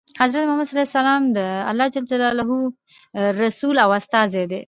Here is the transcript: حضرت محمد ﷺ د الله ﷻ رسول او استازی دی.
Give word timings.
حضرت 0.21 0.43
محمد 0.47 0.67
ﷺ 0.69 1.21
د 1.37 1.39
الله 1.69 1.87
ﷻ 1.89 3.35
رسول 3.43 3.75
او 3.83 3.89
استازی 3.99 4.43
دی. 4.51 4.59